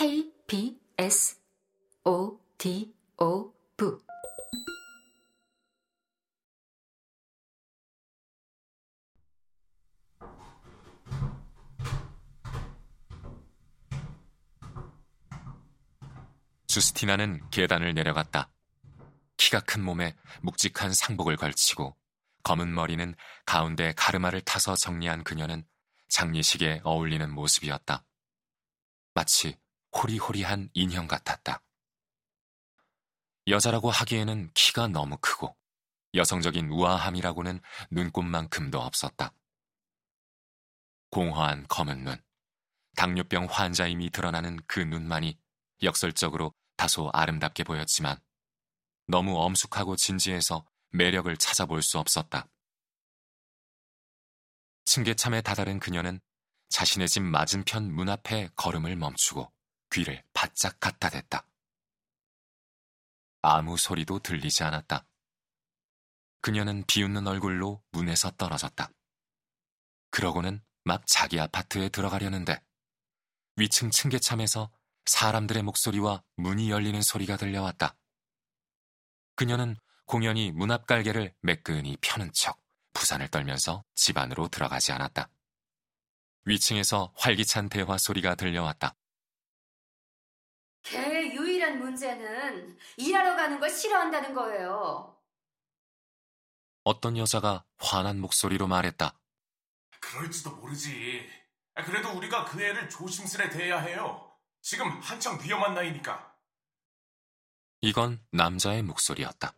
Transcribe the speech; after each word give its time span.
KBS 0.00 1.38
O 2.06 2.40
D 2.56 2.90
O 3.18 3.52
V 3.76 3.98
주스티나는 16.66 17.50
계단을 17.50 17.92
내려갔다. 17.92 18.48
키가 19.36 19.60
큰 19.60 19.84
몸에 19.84 20.16
묵직한 20.40 20.94
상복을 20.94 21.36
걸치고 21.36 21.94
검은 22.42 22.74
머리는 22.74 23.14
가운데 23.44 23.92
가르마를 23.98 24.40
타서 24.40 24.76
정리한 24.76 25.24
그녀는 25.24 25.62
장례식에 26.08 26.80
어울리는 26.84 27.30
모습이었다. 27.30 28.02
마치 29.12 29.58
호리호리한 29.92 30.70
인형 30.74 31.06
같았다. 31.08 31.62
여자라고 33.46 33.90
하기에는 33.90 34.50
키가 34.54 34.88
너무 34.88 35.16
크고 35.20 35.56
여성적인 36.14 36.70
우아함이라고는 36.70 37.60
눈꽃만큼도 37.90 38.80
없었다. 38.80 39.32
공허한 41.10 41.66
검은 41.68 42.04
눈, 42.04 42.22
당뇨병 42.96 43.46
환자임이 43.46 44.10
드러나는 44.10 44.58
그 44.66 44.80
눈만이 44.80 45.38
역설적으로 45.82 46.54
다소 46.76 47.10
아름답게 47.12 47.64
보였지만 47.64 48.18
너무 49.06 49.40
엄숙하고 49.40 49.96
진지해서 49.96 50.64
매력을 50.90 51.34
찾아볼 51.36 51.82
수 51.82 51.98
없었다. 51.98 52.46
층계참에 54.84 55.40
다다른 55.40 55.78
그녀는 55.78 56.20
자신의 56.68 57.08
집 57.08 57.22
맞은편 57.22 57.92
문 57.92 58.08
앞에 58.08 58.50
걸음을 58.56 58.96
멈추고 58.96 59.52
귀를 59.92 60.22
바짝 60.32 60.78
갖다 60.80 61.08
댔다. 61.08 61.46
아무 63.42 63.76
소리도 63.76 64.20
들리지 64.20 64.62
않았다. 64.64 65.06
그녀는 66.40 66.84
비웃는 66.86 67.26
얼굴로 67.26 67.82
문에서 67.90 68.30
떨어졌다. 68.32 68.90
그러고는 70.10 70.62
막 70.84 71.06
자기 71.06 71.38
아파트에 71.38 71.88
들어가려는데 71.88 72.62
위층 73.56 73.90
층계참에서 73.90 74.70
사람들의 75.06 75.62
목소리와 75.62 76.22
문이 76.36 76.70
열리는 76.70 77.00
소리가 77.02 77.36
들려왔다. 77.36 77.96
그녀는 79.34 79.76
공연히 80.06 80.50
문앞 80.52 80.86
깔개를 80.86 81.34
매끈히 81.40 81.96
펴는 82.00 82.30
척 82.34 82.60
부산을 82.92 83.28
떨면서 83.28 83.84
집 83.94 84.18
안으로 84.18 84.48
들어가지 84.48 84.92
않았다. 84.92 85.30
위층에서 86.44 87.12
활기찬 87.16 87.68
대화 87.68 87.96
소리가 87.96 88.34
들려왔다. 88.34 88.94
걔의 90.82 91.34
유일한 91.34 91.78
문제는 91.78 92.78
일하러 92.96 93.36
가는 93.36 93.60
걸 93.60 93.70
싫어한다는 93.70 94.34
거예요. 94.34 95.16
어떤 96.84 97.16
여자가 97.16 97.64
화난 97.78 98.20
목소리로 98.20 98.66
말했다. 98.66 99.14
그럴지도 100.00 100.56
모르지. 100.56 101.28
그래도 101.84 102.10
우리가 102.16 102.44
그 102.44 102.62
애를 102.62 102.88
조심스레 102.88 103.50
대해야 103.50 103.78
해요. 103.78 104.32
지금 104.62 104.88
한창 105.00 105.38
위험한 105.42 105.74
나이니까. 105.74 106.34
이건 107.82 108.22
남자의 108.32 108.82
목소리였다. 108.82 109.54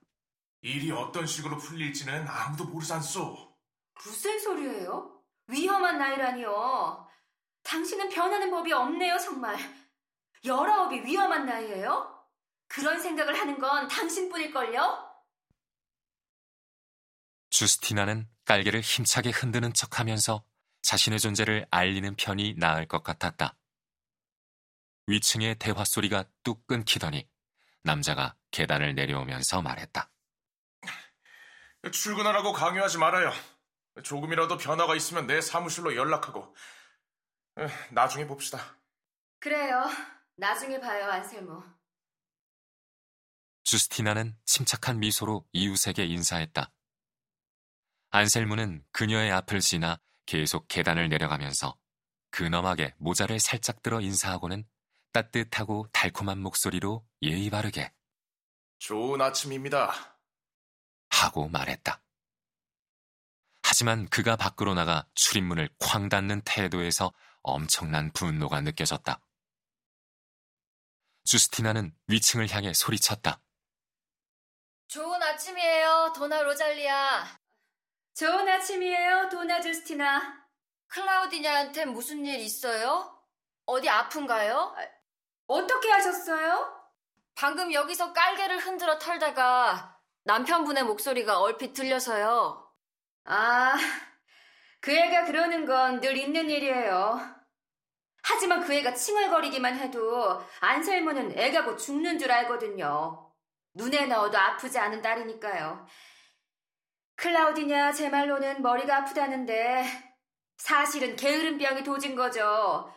일이 0.62 0.90
어떤 0.92 1.26
식으로 1.26 1.58
풀릴지는 1.58 2.26
아무도 2.28 2.64
모르잖소. 2.64 3.56
무슨 4.04 4.38
소리예요? 4.38 5.22
위험한 5.48 5.98
나이라니요. 5.98 7.08
당신은 7.64 8.10
변하는 8.10 8.50
법이 8.50 8.72
없네요, 8.72 9.18
정말. 9.18 9.56
열아홉이 10.44 11.04
위험한 11.04 11.46
나이예요? 11.46 12.26
그런 12.68 13.00
생각을 13.00 13.38
하는 13.38 13.58
건 13.58 13.86
당신뿐일걸요? 13.88 15.10
주스티나는 17.50 18.28
깔개를 18.44 18.80
힘차게 18.80 19.30
흔드는 19.30 19.72
척 19.74 20.00
하면서 20.00 20.44
자신의 20.82 21.20
존재를 21.20 21.66
알리는 21.70 22.16
편이 22.16 22.56
나을 22.58 22.86
것 22.86 23.02
같았다. 23.02 23.56
위층의 25.06 25.56
대화 25.58 25.84
소리가 25.84 26.24
뚝 26.42 26.66
끊기더니 26.66 27.28
남자가 27.82 28.36
계단을 28.50 28.94
내려오면서 28.94 29.62
말했다. 29.62 30.10
출근하라고 31.92 32.52
강요하지 32.52 32.98
말아요. 32.98 33.32
조금이라도 34.02 34.56
변화가 34.56 34.96
있으면 34.96 35.26
내 35.26 35.40
사무실로 35.40 35.94
연락하고 35.94 36.54
나중에 37.90 38.26
봅시다. 38.26 38.76
그래요. 39.40 39.84
나중에 40.42 40.80
봐요, 40.80 41.08
안셀모. 41.08 41.62
주스티나는 43.62 44.36
침착한 44.44 44.98
미소로 44.98 45.46
이웃에게 45.52 46.04
인사했다. 46.04 46.72
안셀무는 48.10 48.84
그녀의 48.90 49.30
앞을 49.30 49.60
지나 49.60 50.00
계속 50.26 50.66
계단을 50.66 51.08
내려가면서 51.10 51.78
근엄하게 52.30 52.96
모자를 52.98 53.38
살짝 53.38 53.84
들어 53.84 54.00
인사하고는 54.00 54.64
따뜻하고 55.12 55.86
달콤한 55.92 56.40
목소리로 56.40 57.06
예의 57.22 57.48
바르게 57.48 57.92
좋은 58.80 59.20
아침입니다. 59.20 60.18
하고 61.08 61.48
말했다. 61.50 62.02
하지만 63.62 64.08
그가 64.08 64.34
밖으로 64.34 64.74
나가 64.74 65.06
출입문을 65.14 65.68
쾅 65.78 66.08
닫는 66.08 66.42
태도에서 66.44 67.12
엄청난 67.42 68.10
분노가 68.10 68.60
느껴졌다. 68.60 69.20
주스티나는 71.24 71.94
위층을 72.08 72.50
향해 72.50 72.72
소리쳤다. 72.74 73.40
좋은 74.88 75.22
아침이에요, 75.22 76.12
도나 76.14 76.42
로잘리아. 76.42 77.24
좋은 78.14 78.46
아침이에요, 78.48 79.28
도나 79.30 79.60
주스티나. 79.60 80.42
클라우디냐한테 80.88 81.86
무슨 81.86 82.26
일 82.26 82.40
있어요? 82.40 83.18
어디 83.64 83.88
아픈가요? 83.88 84.74
어떻게 85.46 85.90
하셨어요? 85.90 86.78
방금 87.34 87.72
여기서 87.72 88.12
깔개를 88.12 88.58
흔들어 88.58 88.98
털다가 88.98 89.98
남편분의 90.24 90.84
목소리가 90.84 91.40
얼핏 91.40 91.72
들려서요. 91.72 92.70
아, 93.24 93.74
그 94.80 94.92
애가 94.94 95.24
그러는 95.24 95.64
건 95.64 96.00
늘 96.00 96.16
있는 96.18 96.50
일이에요. 96.50 97.41
하지만 98.22 98.64
그 98.64 98.72
애가 98.72 98.94
칭얼거리기만 98.94 99.78
해도 99.78 100.40
안셀모는 100.60 101.38
애가 101.38 101.64
곧 101.64 101.76
죽는 101.76 102.18
줄 102.18 102.30
알거든요. 102.30 103.32
눈에 103.74 104.06
넣어도 104.06 104.38
아프지 104.38 104.78
않은 104.78 105.02
딸이니까요. 105.02 105.86
클라우디냐 107.16 107.92
제 107.92 108.08
말로는 108.08 108.62
머리가 108.62 108.98
아프다는데 108.98 109.84
사실은 110.56 111.16
게으름병이 111.16 111.82
도진 111.82 112.14
거죠. 112.14 112.92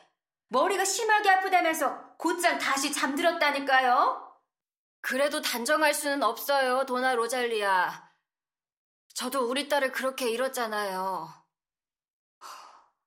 머리가 0.49 0.85
심하게 0.85 1.29
아프다면서 1.29 2.15
곧장 2.17 2.57
다시 2.59 2.91
잠들었다니까요. 2.93 4.21
그래도 5.01 5.41
단정할 5.41 5.93
수는 5.93 6.23
없어요, 6.23 6.85
도나 6.85 7.15
로잘리아. 7.15 8.11
저도 9.13 9.49
우리 9.49 9.67
딸을 9.67 9.91
그렇게 9.91 10.29
잃었잖아요. 10.29 11.27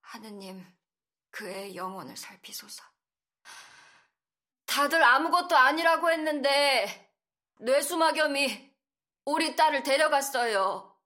하느님, 0.00 0.64
그의 1.38 1.76
영혼을 1.76 2.16
살피소서. 2.16 2.82
다들 4.66 5.00
아무것도 5.00 5.56
아니라고 5.56 6.10
했는데 6.10 7.14
뇌수막염이 7.60 8.74
우리 9.24 9.54
딸을 9.54 9.84
데려갔어요. 9.84 11.00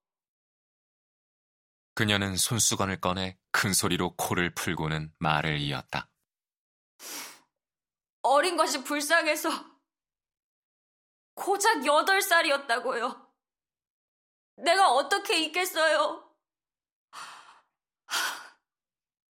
그녀는 1.95 2.39
손수건을 2.39 3.03
꺼내 3.03 3.39
큰 3.51 3.75
소리로 3.75 4.17
코를 4.17 4.55
풀고는 4.55 5.13
말을 5.19 5.59
이었다. 5.59 6.09
어린 8.23 8.57
것이 8.57 8.83
불쌍해서 8.85 9.51
고작 11.35 11.83
8살이었다고요. 11.83 13.31
내가 14.57 14.93
어떻게 14.93 15.43
있겠어요? 15.45 16.22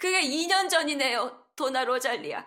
그게 0.01 0.23
2년 0.23 0.71
전이네요, 0.71 1.47
도나 1.55 1.85
로잘리아. 1.85 2.43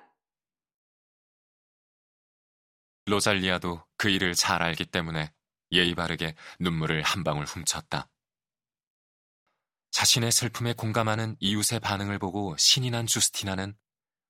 로잘리아도 3.06 3.86
그 3.96 4.10
일을 4.10 4.34
잘 4.34 4.64
알기 4.64 4.86
때문에 4.86 5.32
예의 5.72 5.94
바르게 5.94 6.36
눈물을 6.60 7.04
한 7.04 7.24
방울 7.24 7.46
훔쳤다. 7.46 8.10
자신의 9.92 10.32
슬픔에 10.32 10.74
공감하는 10.74 11.36
이웃의 11.40 11.80
반응을 11.80 12.18
보고 12.18 12.58
신이 12.58 12.90
난 12.90 13.06
주스티나는 13.06 13.78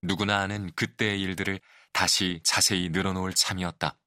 누구나 0.01 0.41
아는 0.41 0.73
그때의 0.75 1.21
일들을 1.21 1.61
다시 1.93 2.41
자세히 2.43 2.89
늘어놓을 2.89 3.33
참이었다. 3.33 3.97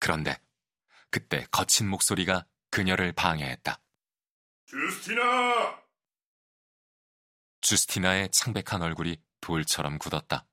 그런데 0.00 0.40
그때 1.10 1.46
거친 1.52 1.88
목소리가 1.88 2.46
그녀를 2.70 3.12
방해했다. 3.12 3.80
주스티나! 4.66 5.87
주스티나의 7.68 8.30
창백한 8.30 8.80
얼굴이 8.80 9.20
돌처럼 9.42 9.98
굳었다. 9.98 10.46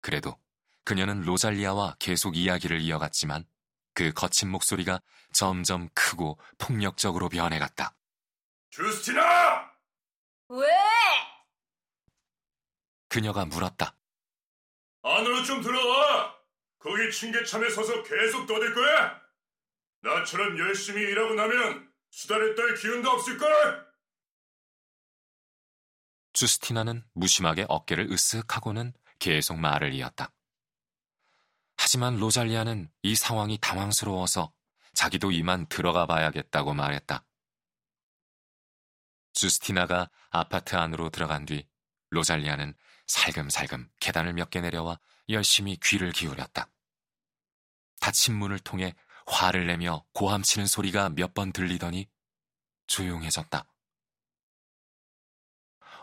그래도 0.00 0.36
그녀는 0.82 1.20
로잘리아와 1.20 1.94
계속 2.00 2.36
이야기를 2.36 2.80
이어갔지만 2.80 3.44
그 3.94 4.12
거친 4.12 4.50
목소리가 4.50 5.00
점점 5.32 5.88
크고 5.94 6.40
폭력적으로 6.58 7.28
변해갔다. 7.28 7.94
주스티나! 8.70 9.70
왜? 10.48 10.66
그녀가 13.08 13.44
물었다. 13.44 13.96
안으로 15.02 15.44
좀 15.44 15.62
들어와. 15.62 16.34
거기 16.80 17.08
층계참에 17.12 17.70
서서 17.70 18.02
계속 18.02 18.48
떠들 18.48 18.74
거야. 18.74 19.22
나처럼 20.00 20.58
열심히 20.58 21.02
일하고 21.02 21.34
나면 21.34 21.88
수다를 22.10 22.56
떨 22.56 22.74
기운도 22.74 23.08
없을걸. 23.10 23.89
주스티나는 26.40 27.04
무심하게 27.12 27.66
어깨를 27.68 28.08
으쓱하고는 28.08 28.94
계속 29.18 29.58
말을 29.58 29.92
이었다. 29.92 30.32
하지만 31.76 32.16
로잘리아는 32.16 32.90
이 33.02 33.14
상황이 33.14 33.58
당황스러워서 33.60 34.50
자기도 34.94 35.32
이만 35.32 35.66
들어가 35.66 36.06
봐야겠다고 36.06 36.72
말했다. 36.72 37.26
주스티나가 39.34 40.08
아파트 40.30 40.76
안으로 40.76 41.10
들어간 41.10 41.44
뒤 41.44 41.68
로잘리아는 42.08 42.72
살금살금 43.06 43.90
계단을 44.00 44.32
몇 44.32 44.48
개 44.48 44.62
내려와 44.62 44.98
열심히 45.28 45.76
귀를 45.82 46.10
기울였다. 46.10 46.70
닫힌 48.00 48.34
문을 48.36 48.58
통해 48.60 48.94
화를 49.26 49.66
내며 49.66 50.06
고함치는 50.14 50.66
소리가 50.66 51.10
몇 51.10 51.34
번 51.34 51.52
들리더니 51.52 52.08
조용해졌다. 52.86 53.66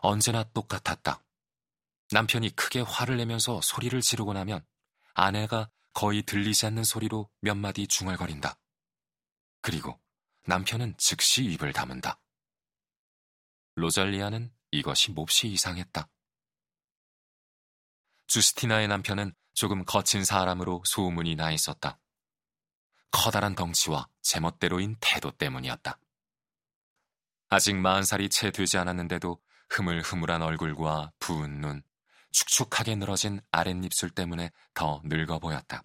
언제나 0.02 0.44
똑같았다. 0.44 1.24
남편이 2.12 2.56
크게 2.56 2.82
화를 2.82 3.18
내면서 3.18 3.60
소리를 3.62 4.00
지르고 4.02 4.34
나면 4.34 4.66
아내가 5.14 5.70
거의 5.94 6.24
들리지 6.24 6.66
않는 6.68 6.84
소리로 6.84 7.30
몇 7.42 7.56
마디 7.56 7.88
중얼거린다. 7.88 8.58
그리고 9.62 10.00
남편은 10.46 10.96
즉시 10.98 11.44
입을 11.44 11.74
다문다. 11.74 12.20
로잘리아는 13.76 14.54
이것이 14.72 15.12
몹시 15.12 15.48
이상했다. 15.48 16.08
주스티나의 18.28 18.88
남편은 18.88 19.34
조금 19.54 19.84
거친 19.86 20.24
사람으로 20.24 20.84
소문이 20.86 21.36
나 21.36 21.52
있었다. 21.52 22.00
커다란 23.12 23.56
덩치와 23.56 24.08
제멋대로인 24.22 24.96
태도 25.00 25.32
때문이었다. 25.32 26.00
아직 27.50 27.76
마흔 27.76 28.04
살이 28.04 28.30
채 28.30 28.52
되지 28.52 28.78
않았는데도 28.78 29.42
흐물흐물한 29.70 30.42
얼굴과 30.42 31.12
부은 31.20 31.62
눈, 31.62 31.84
축축하게 32.32 32.96
늘어진 32.96 33.42
아랫입술 33.52 34.12
때문에 34.12 34.52
더 34.74 35.02
늙어 35.06 35.40
보였다. 35.40 35.84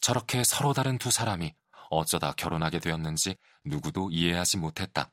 저렇게 0.00 0.44
서로 0.44 0.72
다른 0.72 0.98
두 0.98 1.10
사람이 1.10 1.54
어쩌다 1.90 2.32
결혼하게 2.32 2.78
되었는지 2.78 3.36
누구도 3.64 4.10
이해하지 4.10 4.58
못했다. 4.58 5.10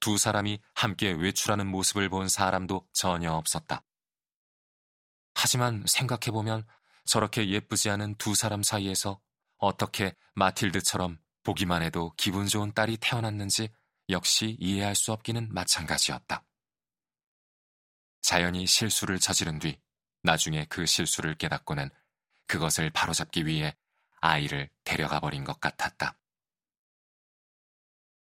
두 0.00 0.18
사람이 0.18 0.60
함께 0.74 1.12
외출하는 1.12 1.66
모습을 1.66 2.08
본 2.08 2.28
사람도 2.28 2.88
전혀 2.92 3.32
없었다. 3.32 3.84
하지만 5.34 5.84
생각해보면 5.86 6.66
저렇게 7.04 7.48
예쁘지 7.48 7.90
않은 7.90 8.16
두 8.16 8.34
사람 8.34 8.62
사이에서 8.62 9.20
어떻게 9.58 10.14
마틸드처럼 10.34 11.18
보기만 11.44 11.82
해도 11.82 12.12
기분 12.16 12.46
좋은 12.46 12.72
딸이 12.72 12.98
태어났는지 12.98 13.70
역시 14.12 14.56
이해할 14.60 14.94
수 14.94 15.12
없기는 15.12 15.52
마찬가지였다. 15.52 16.44
자연히 18.20 18.66
실수를 18.66 19.18
저지른 19.18 19.58
뒤 19.58 19.80
나중에 20.22 20.66
그 20.66 20.86
실수를 20.86 21.34
깨닫고는 21.36 21.90
그것을 22.46 22.90
바로잡기 22.90 23.46
위해 23.46 23.74
아이를 24.20 24.70
데려가 24.84 25.18
버린 25.18 25.42
것 25.42 25.60
같았다. 25.60 26.16